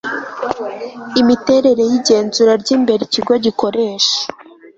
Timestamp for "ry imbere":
2.61-3.01